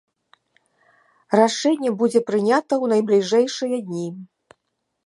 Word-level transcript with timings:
Рашэнне 1.39 1.91
будзе 2.01 2.19
прынята 2.31 2.73
ў 2.83 2.93
найбліжэйшыя 2.95 3.77
дні! 3.93 4.07